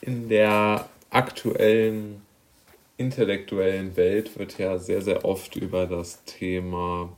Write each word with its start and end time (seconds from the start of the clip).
in 0.00 0.28
der 0.28 0.88
aktuellen 1.10 2.22
intellektuellen 2.98 3.96
Welt 3.96 4.38
wird 4.38 4.58
ja 4.58 4.76
sehr, 4.78 5.00
sehr 5.00 5.24
oft 5.24 5.56
über 5.56 5.86
das 5.86 6.24
Thema 6.24 7.16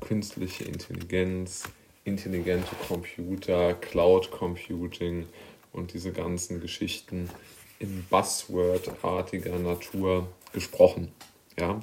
künstliche 0.00 0.64
Intelligenz, 0.64 1.62
intelligente 2.04 2.74
Computer, 2.88 3.74
Cloud 3.74 4.32
Computing 4.32 5.26
und 5.72 5.94
diese 5.94 6.12
ganzen 6.12 6.60
Geschichten 6.60 7.30
in 7.78 8.04
Buzzword-artiger 8.10 9.58
Natur 9.58 10.28
gesprochen. 10.52 11.12
Ja? 11.58 11.80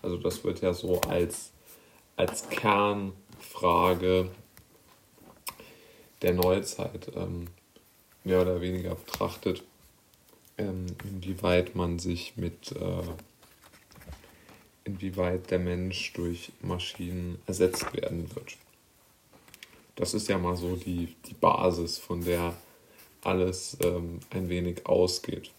Also 0.00 0.16
das 0.16 0.42
wird 0.42 0.62
ja 0.62 0.72
so 0.72 1.00
als, 1.02 1.52
als 2.16 2.48
Kernfrage 2.48 4.30
der 6.22 6.32
Neuzeit 6.32 7.10
ähm, 7.14 7.48
mehr 8.24 8.42
oder 8.42 8.60
weniger 8.60 8.94
betrachtet, 8.94 9.62
ähm, 10.58 10.86
inwieweit 11.04 11.74
man 11.74 11.98
sich 11.98 12.34
mit, 12.36 12.72
äh, 12.72 13.02
inwieweit 14.84 15.50
der 15.50 15.58
Mensch 15.58 16.12
durch 16.14 16.52
Maschinen 16.62 17.40
ersetzt 17.46 17.94
werden 17.94 18.34
wird. 18.34 18.56
Das 19.96 20.14
ist 20.14 20.28
ja 20.28 20.38
mal 20.38 20.56
so 20.56 20.76
die, 20.76 21.14
die 21.28 21.34
Basis, 21.34 21.98
von 21.98 22.24
der 22.24 22.54
alles 23.22 23.76
ähm, 23.82 24.20
ein 24.30 24.48
wenig 24.48 24.86
ausgeht. 24.86 25.50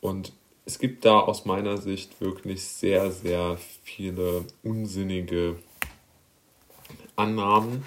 Und 0.00 0.32
es 0.64 0.78
gibt 0.78 1.04
da 1.04 1.20
aus 1.20 1.44
meiner 1.44 1.76
Sicht 1.76 2.20
wirklich 2.20 2.64
sehr, 2.64 3.12
sehr 3.12 3.58
viele 3.84 4.44
unsinnige 4.64 5.56
Annahmen, 7.14 7.86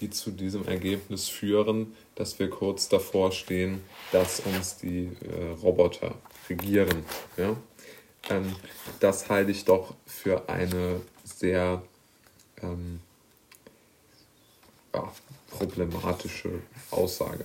die 0.00 0.08
zu 0.08 0.30
diesem 0.30 0.66
Ergebnis 0.66 1.28
führen, 1.28 1.94
dass 2.20 2.38
wir 2.38 2.50
kurz 2.50 2.90
davor 2.90 3.32
stehen, 3.32 3.82
dass 4.12 4.40
uns 4.40 4.76
die 4.76 5.08
äh, 5.24 5.58
Roboter 5.62 6.16
regieren. 6.50 7.06
Ja? 7.38 7.56
Ähm, 8.28 8.54
das 9.00 9.30
halte 9.30 9.52
ich 9.52 9.64
doch 9.64 9.94
für 10.04 10.46
eine 10.46 11.00
sehr 11.24 11.82
ähm, 12.62 13.00
ja, 14.94 15.10
problematische 15.48 16.60
Aussage. 16.90 17.44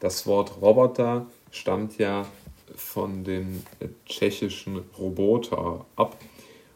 Das 0.00 0.26
Wort 0.26 0.60
Roboter 0.60 1.26
stammt 1.52 1.96
ja 1.98 2.26
von 2.74 3.22
dem 3.22 3.62
tschechischen 4.06 4.78
Roboter 4.98 5.86
ab 5.94 6.16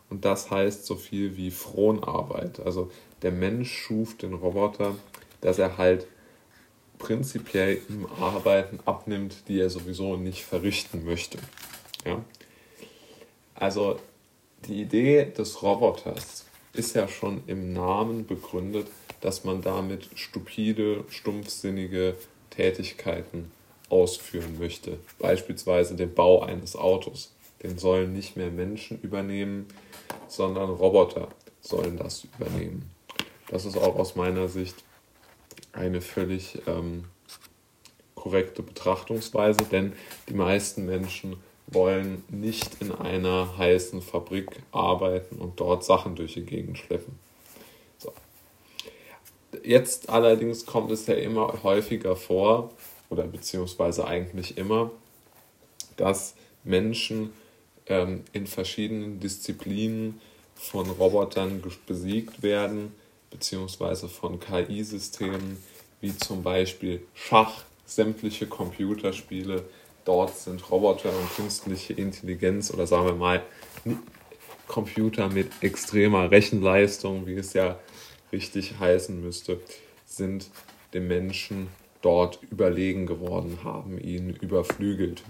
und 0.08 0.24
das 0.24 0.52
heißt 0.52 0.86
so 0.86 0.94
viel 0.94 1.36
wie 1.36 1.50
Fronarbeit. 1.50 2.60
Also 2.60 2.92
der 3.22 3.32
Mensch 3.32 3.72
schuf 3.72 4.16
den 4.16 4.34
Roboter, 4.34 4.94
dass 5.40 5.58
er 5.58 5.78
halt 5.78 6.06
prinzipiell 7.04 7.82
ihm 7.90 8.06
Arbeiten 8.18 8.80
abnimmt, 8.86 9.46
die 9.48 9.60
er 9.60 9.68
sowieso 9.68 10.16
nicht 10.16 10.42
verrichten 10.42 11.04
möchte. 11.04 11.38
Ja? 12.06 12.24
Also 13.54 13.98
die 14.66 14.80
Idee 14.80 15.26
des 15.26 15.62
Roboters 15.62 16.46
ist 16.72 16.96
ja 16.96 17.06
schon 17.06 17.42
im 17.46 17.74
Namen 17.74 18.26
begründet, 18.26 18.86
dass 19.20 19.44
man 19.44 19.60
damit 19.60 20.08
stupide, 20.14 21.04
stumpfsinnige 21.10 22.16
Tätigkeiten 22.48 23.50
ausführen 23.90 24.58
möchte. 24.58 24.98
Beispielsweise 25.18 25.96
den 25.96 26.14
Bau 26.14 26.42
eines 26.42 26.74
Autos. 26.74 27.32
Den 27.62 27.78
sollen 27.78 28.14
nicht 28.14 28.36
mehr 28.36 28.50
Menschen 28.50 28.98
übernehmen, 29.02 29.66
sondern 30.26 30.70
Roboter 30.70 31.28
sollen 31.60 31.98
das 31.98 32.24
übernehmen. 32.24 32.90
Das 33.48 33.66
ist 33.66 33.76
auch 33.76 33.96
aus 33.96 34.16
meiner 34.16 34.48
Sicht 34.48 34.76
eine 35.74 36.00
völlig 36.00 36.62
ähm, 36.66 37.04
korrekte 38.14 38.62
Betrachtungsweise, 38.62 39.64
denn 39.70 39.92
die 40.28 40.34
meisten 40.34 40.86
Menschen 40.86 41.36
wollen 41.66 42.24
nicht 42.28 42.80
in 42.80 42.92
einer 42.92 43.56
heißen 43.56 44.02
Fabrik 44.02 44.50
arbeiten 44.72 45.36
und 45.36 45.60
dort 45.60 45.84
Sachen 45.84 46.14
durch 46.14 46.34
die 46.34 46.44
Gegend 46.44 46.78
schleppen. 46.78 47.18
So. 47.98 48.12
Jetzt 49.62 50.08
allerdings 50.10 50.66
kommt 50.66 50.90
es 50.90 51.06
ja 51.06 51.14
immer 51.14 51.62
häufiger 51.62 52.16
vor, 52.16 52.70
oder 53.10 53.24
beziehungsweise 53.24 54.06
eigentlich 54.06 54.58
immer, 54.58 54.90
dass 55.96 56.34
Menschen 56.64 57.32
ähm, 57.86 58.24
in 58.32 58.46
verschiedenen 58.46 59.20
Disziplinen 59.20 60.20
von 60.54 60.88
Robotern 60.90 61.62
besiegt 61.86 62.42
werden, 62.42 62.92
beziehungsweise 63.34 64.08
von 64.08 64.38
KI-Systemen, 64.38 65.58
wie 66.00 66.16
zum 66.16 66.44
Beispiel 66.44 67.02
Schach, 67.14 67.64
sämtliche 67.84 68.46
Computerspiele. 68.46 69.64
Dort 70.04 70.36
sind 70.36 70.70
Roboter 70.70 71.10
und 71.10 71.34
künstliche 71.34 71.94
Intelligenz 71.94 72.72
oder 72.72 72.86
sagen 72.86 73.06
wir 73.06 73.14
mal 73.14 73.42
Computer 74.68 75.28
mit 75.28 75.50
extremer 75.62 76.30
Rechenleistung, 76.30 77.26
wie 77.26 77.34
es 77.34 77.54
ja 77.54 77.78
richtig 78.32 78.78
heißen 78.78 79.20
müsste, 79.20 79.60
sind 80.06 80.48
dem 80.94 81.08
Menschen 81.08 81.68
dort 82.02 82.38
überlegen 82.50 83.06
geworden, 83.06 83.58
haben 83.64 83.98
ihn 83.98 84.30
überflügelt. 84.30 85.24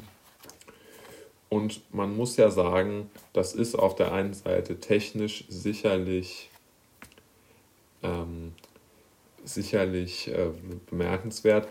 Und 1.49 1.81
man 1.95 2.15
muss 2.17 2.37
ja 2.37 2.51
sagen, 2.51 3.11
das 3.33 3.55
ist 3.55 3.77
auf 3.77 3.95
der 3.97 4.13
einen 4.13 4.35
Seite 4.35 4.81
technisch 4.81 5.45
sicherlich, 5.49 6.51
ähm, 8.05 8.53
sicherlich 9.45 10.29
äh, 10.29 10.51
bemerkenswert. 10.89 11.69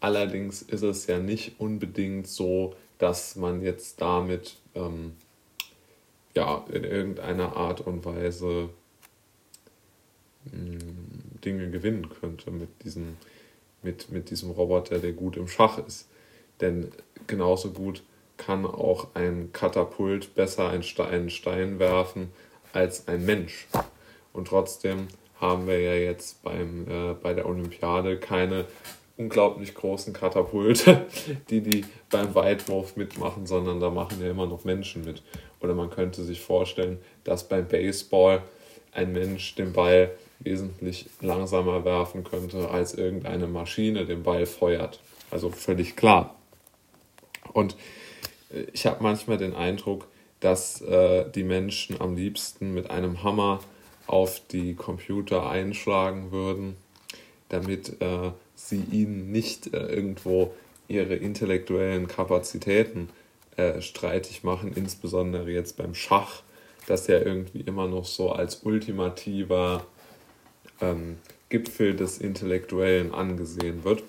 Allerdings 0.00 0.62
ist 0.62 0.82
es 0.82 1.06
ja 1.06 1.18
nicht 1.18 1.60
unbedingt 1.60 2.26
so, 2.26 2.74
dass 2.98 3.36
man 3.36 3.62
jetzt 3.62 4.00
damit 4.00 4.56
ähm, 4.74 5.12
ja, 6.34 6.64
in 6.70 6.84
irgendeiner 6.84 7.56
Art 7.56 7.80
und 7.80 8.04
Weise 8.04 8.70
mh, 10.44 10.52
hm, 10.52 10.80
Dinge 11.44 11.70
gewinnen 11.70 12.08
könnte 12.08 12.50
mit 12.50 12.68
diesem 12.84 13.16
mit, 13.86 14.10
mit 14.10 14.30
diesem 14.30 14.50
Roboter, 14.50 14.98
der 14.98 15.12
gut 15.12 15.36
im 15.36 15.48
Schach 15.48 15.78
ist. 15.78 16.08
Denn 16.60 16.90
genauso 17.26 17.70
gut 17.70 18.02
kann 18.36 18.66
auch 18.66 19.14
ein 19.14 19.50
Katapult 19.52 20.34
besser 20.34 20.68
einen 20.68 20.82
Stein 20.82 21.78
werfen 21.78 22.30
als 22.72 23.08
ein 23.08 23.24
Mensch. 23.24 23.66
Und 24.32 24.48
trotzdem 24.48 25.08
haben 25.40 25.66
wir 25.66 25.80
ja 25.80 25.94
jetzt 25.94 26.42
beim, 26.42 26.86
äh, 26.88 27.14
bei 27.14 27.34
der 27.34 27.46
Olympiade 27.46 28.18
keine 28.18 28.64
unglaublich 29.16 29.74
großen 29.74 30.12
Katapulte, 30.12 31.06
die 31.50 31.60
die 31.60 31.84
beim 32.10 32.34
Weitwurf 32.34 32.96
mitmachen, 32.96 33.46
sondern 33.46 33.80
da 33.80 33.90
machen 33.90 34.20
ja 34.20 34.30
immer 34.30 34.46
noch 34.46 34.64
Menschen 34.64 35.04
mit. 35.04 35.22
Oder 35.60 35.74
man 35.74 35.90
könnte 35.90 36.22
sich 36.22 36.40
vorstellen, 36.40 36.98
dass 37.24 37.48
beim 37.48 37.66
Baseball 37.66 38.42
ein 38.92 39.12
Mensch 39.12 39.54
den 39.54 39.72
Ball 39.72 40.12
wesentlich 40.38 41.06
langsamer 41.20 41.84
werfen 41.84 42.24
könnte, 42.24 42.68
als 42.68 42.94
irgendeine 42.94 43.46
Maschine 43.46 44.04
den 44.04 44.22
Ball 44.22 44.46
feuert. 44.46 45.00
Also 45.30 45.50
völlig 45.50 45.96
klar. 45.96 46.36
Und 47.52 47.76
äh, 48.52 48.66
ich 48.72 48.86
habe 48.86 49.02
manchmal 49.02 49.38
den 49.38 49.54
Eindruck, 49.54 50.08
dass 50.40 50.82
äh, 50.82 51.30
die 51.30 51.44
Menschen 51.44 52.00
am 52.00 52.16
liebsten 52.16 52.74
mit 52.74 52.90
einem 52.90 53.22
Hammer 53.22 53.60
auf 54.06 54.40
die 54.48 54.74
Computer 54.74 55.48
einschlagen 55.48 56.30
würden, 56.30 56.76
damit 57.48 58.00
äh, 58.00 58.32
sie 58.54 58.82
ihnen 58.90 59.32
nicht 59.32 59.72
äh, 59.74 59.86
irgendwo 59.86 60.54
ihre 60.88 61.14
intellektuellen 61.14 62.06
Kapazitäten 62.06 63.08
äh, 63.56 63.80
streitig 63.80 64.44
machen, 64.44 64.72
insbesondere 64.74 65.50
jetzt 65.50 65.76
beim 65.76 65.94
Schach, 65.94 66.42
das 66.86 67.06
ja 67.08 67.18
irgendwie 67.18 67.60
immer 67.60 67.88
noch 67.88 68.04
so 68.04 68.30
als 68.30 68.62
ultimativer 68.62 69.84
ähm, 70.80 71.16
Gipfel 71.48 71.94
des 71.94 72.18
Intellektuellen 72.18 73.12
angesehen 73.12 73.84
wird. 73.84 74.02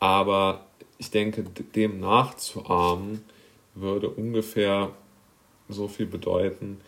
Aber 0.00 0.66
ich 0.98 1.10
denke, 1.10 1.44
dem 1.74 2.00
nachzuahmen 2.00 3.24
würde 3.74 4.08
ungefähr 4.08 4.92
so 5.68 5.88
viel 5.88 6.06
bedeuten, 6.06 6.80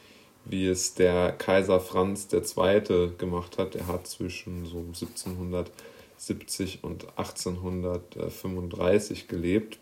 wie 0.45 0.67
es 0.67 0.95
der 0.95 1.33
Kaiser 1.33 1.81
Franz 1.81 2.29
II. 2.33 3.13
gemacht 3.19 3.59
hat. 3.59 3.75
Er 3.75 3.87
hat 3.87 4.07
zwischen 4.07 4.67
so 4.67 4.79
1770 4.79 6.81
und 6.83 7.07
1835 7.17 9.29
gelebt. 9.29 9.79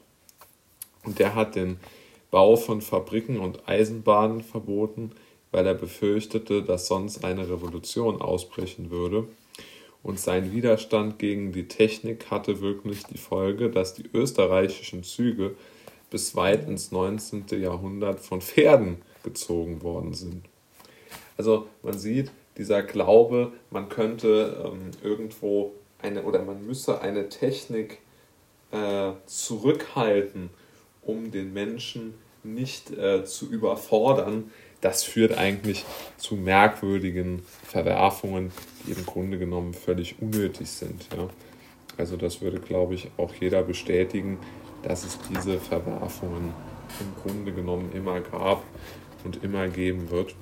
Und 1.05 1.19
der 1.19 1.35
hat 1.35 1.57
den 1.57 1.81
Bau 2.31 2.57
von 2.57 2.81
Fabriken 2.81 3.41
und 3.41 3.69
Eisenbahnen 3.69 4.43
verboten 4.43 5.13
weil 5.53 5.67
er 5.67 5.75
befürchtete, 5.75 6.63
dass 6.63 6.87
sonst 6.87 7.25
eine 7.25 7.49
Revolution 7.49 8.21
ausbrechen 8.21 8.91
würde. 8.91 9.27
Und 10.03 10.19
sein 10.19 10.53
Widerstand 10.53 11.19
gegen 11.19 11.53
die 11.53 11.69
Technik 11.69 12.31
hatte 12.31 12.61
wirklich 12.61 13.05
die 13.05 13.19
Folge, 13.19 13.71
dass 13.71 13.95
die 13.95 14.09
österreichischen 14.15 15.03
Züge 15.03 15.57
bis 16.11 16.35
weit 16.37 16.67
ins 16.67 16.91
19. 16.91 17.45
Jahrhundert 17.61 18.21
von 18.21 18.41
Pferden 18.41 19.03
gezogen 19.23 19.83
worden 19.83 20.15
sind. 20.15 20.45
Also 21.37 21.69
man 21.83 21.99
sieht, 21.99 22.31
dieser 22.57 22.83
Glaube, 22.83 23.53
man 23.71 23.89
könnte 23.89 24.63
ähm, 24.65 24.91
irgendwo 25.03 25.73
eine 26.03 26.23
oder 26.25 26.43
man 26.43 26.67
müsse 26.67 27.01
eine 27.01 27.29
Technik 27.29 27.99
äh, 28.73 29.13
zurückhalten, 29.27 30.51
um 31.03 31.31
den 31.31 31.53
Menschen 31.53 32.15
nicht 32.43 32.91
äh, 32.91 33.25
zu 33.25 33.51
überfordern, 33.51 34.51
das 34.81 35.03
führt 35.03 35.37
eigentlich 35.37 35.85
zu 36.17 36.37
merkwürdigen 36.37 37.43
Verwerfungen, 37.65 38.51
die 38.87 38.93
im 38.93 39.05
Grunde 39.05 39.39
genommen 39.39 39.75
völlig 39.75 40.17
unnötig 40.21 40.71
sind. 40.71 41.07
Ja. 41.15 41.29
Also 41.99 42.17
das 42.17 42.41
würde, 42.41 42.61
glaube 42.61 42.95
ich, 42.95 43.11
auch 43.19 43.35
jeder 43.35 43.63
bestätigen, 43.63 44.39
dass 44.83 45.05
es 45.05 45.19
diese 45.29 45.61
Verwerfungen 45.61 46.55
im 46.99 47.23
Grunde 47.23 47.53
genommen 47.53 47.93
immer 47.93 48.21
gab 48.21 48.63
und 49.25 49.45
immer 49.45 49.69
geben 49.69 50.11
wird. 50.11 50.35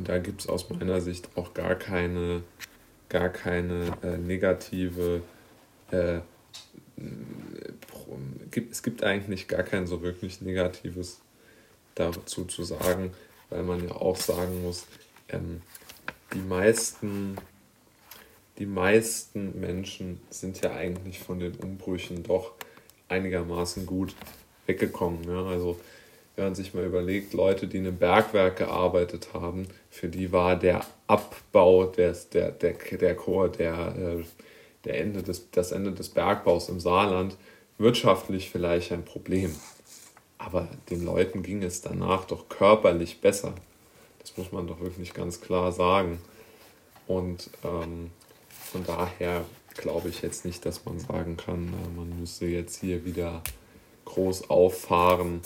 Und 0.00 0.08
da 0.08 0.18
gibt 0.18 0.40
es 0.40 0.48
aus 0.48 0.70
meiner 0.70 1.02
Sicht 1.02 1.28
auch 1.34 1.52
gar 1.52 1.74
keine, 1.74 2.42
gar 3.10 3.28
keine 3.28 3.98
äh, 4.02 4.16
negative, 4.16 5.20
äh, 5.90 6.20
es 8.70 8.82
gibt 8.82 9.04
eigentlich 9.04 9.46
gar 9.46 9.62
kein 9.62 9.86
so 9.86 10.00
wirklich 10.00 10.40
negatives 10.40 11.20
dazu 11.94 12.46
zu 12.46 12.64
sagen, 12.64 13.12
weil 13.50 13.62
man 13.62 13.86
ja 13.86 13.94
auch 13.94 14.16
sagen 14.16 14.62
muss, 14.62 14.86
ähm, 15.28 15.60
die 16.32 16.40
meisten 16.40 17.36
die 18.56 18.64
meisten 18.64 19.60
Menschen 19.60 20.22
sind 20.30 20.62
ja 20.62 20.72
eigentlich 20.72 21.18
von 21.18 21.40
den 21.40 21.56
Umbrüchen 21.56 22.22
doch 22.22 22.54
einigermaßen 23.08 23.84
gut 23.84 24.14
weggekommen. 24.64 25.24
Ja? 25.24 25.44
Also 25.44 25.78
wenn 26.40 26.46
man 26.46 26.54
sich 26.54 26.72
mal 26.72 26.86
überlegt, 26.86 27.34
Leute, 27.34 27.66
die 27.66 27.76
in 27.76 27.86
einem 27.86 27.98
Bergwerk 27.98 28.56
gearbeitet 28.56 29.34
haben, 29.34 29.68
für 29.90 30.08
die 30.08 30.32
war 30.32 30.56
der 30.56 30.86
Abbau 31.06 31.84
des, 31.84 32.30
der, 32.30 32.50
der, 32.50 32.72
der, 32.72 33.14
Chor, 33.14 33.50
der, 33.50 33.94
äh, 33.94 34.24
der 34.86 35.00
Ende 35.00 35.22
des, 35.22 35.50
das 35.50 35.70
Ende 35.70 35.92
des 35.92 36.08
Bergbaus 36.08 36.70
im 36.70 36.80
Saarland 36.80 37.36
wirtschaftlich 37.76 38.48
vielleicht 38.48 38.90
ein 38.90 39.04
Problem. 39.04 39.54
Aber 40.38 40.66
den 40.88 41.04
Leuten 41.04 41.42
ging 41.42 41.62
es 41.62 41.82
danach 41.82 42.24
doch 42.24 42.48
körperlich 42.48 43.20
besser. 43.20 43.52
Das 44.20 44.38
muss 44.38 44.50
man 44.50 44.66
doch 44.66 44.80
wirklich 44.80 45.12
ganz 45.12 45.42
klar 45.42 45.72
sagen. 45.72 46.22
Und 47.06 47.50
ähm, 47.64 48.12
von 48.48 48.86
daher 48.86 49.44
glaube 49.74 50.08
ich 50.08 50.22
jetzt 50.22 50.46
nicht, 50.46 50.64
dass 50.64 50.86
man 50.86 51.00
sagen 51.00 51.36
kann, 51.36 51.68
äh, 51.68 51.98
man 51.98 52.18
müsse 52.18 52.46
jetzt 52.46 52.80
hier 52.80 53.04
wieder 53.04 53.42
groß 54.06 54.48
auffahren 54.48 55.42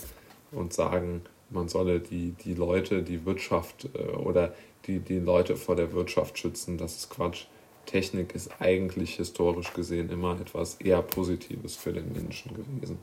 und 0.55 0.73
sagen, 0.73 1.21
man 1.49 1.67
solle 1.67 1.99
die, 1.99 2.31
die 2.31 2.53
Leute, 2.53 3.03
die 3.03 3.25
Wirtschaft 3.25 3.89
äh, 3.93 4.15
oder 4.15 4.53
die, 4.87 4.99
die 4.99 5.19
Leute 5.19 5.55
vor 5.55 5.75
der 5.75 5.93
Wirtschaft 5.93 6.37
schützen. 6.37 6.77
Das 6.77 6.95
ist 6.95 7.09
Quatsch. 7.09 7.45
Technik 7.85 8.33
ist 8.33 8.49
eigentlich 8.59 9.15
historisch 9.15 9.73
gesehen 9.73 10.09
immer 10.09 10.39
etwas 10.39 10.75
eher 10.75 11.01
Positives 11.01 11.75
für 11.75 11.93
den 11.93 12.11
Menschen 12.13 12.55
gewesen. 12.55 12.97